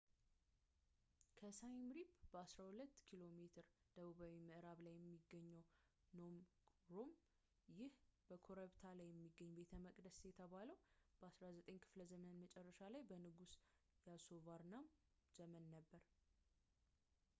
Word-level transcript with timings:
ከsiem 1.39 1.73
reap 1.95 2.13
በ12ኪሜ 2.35 3.25
ደቡባዊ 3.57 4.29
ምዕራብ 4.47 4.79
ላይ 4.85 4.95
የሚገኘው 4.97 5.61
phnom 6.07 6.33
krom። 6.87 7.11
ይህ 7.79 7.93
በኮረብታ 8.31 8.81
ላይ 9.01 9.07
የሚገኝ 9.11 9.51
ቤተመቅደስ 9.59 10.17
የተገነባው 10.29 10.79
በ9ኛው 11.23 11.79
ክፍለ 11.85 12.01
ዘመን 12.13 12.35
መጨረሻ 12.45 12.79
ላይ 12.95 13.05
በንጉስ 13.11 13.53
yasovarman 14.09 14.87
ዘመን 15.39 15.67
ነበር 15.77 16.03